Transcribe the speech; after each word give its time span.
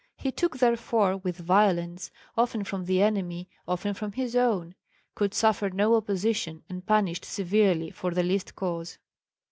He 0.17 0.31
took 0.31 0.57
therefore 0.57 1.17
with 1.17 1.37
violence, 1.37 2.09
often 2.35 2.63
from 2.63 2.85
the 2.85 3.03
enemy, 3.03 3.47
often 3.67 3.93
from 3.93 4.13
his 4.13 4.35
own, 4.35 4.73
could 5.13 5.35
suffer 5.35 5.69
no 5.69 5.93
opposition, 5.95 6.63
and 6.67 6.83
punished 6.83 7.23
severely 7.23 7.91
for 7.91 8.09
the 8.09 8.23
least 8.23 8.55
cause. 8.55 8.97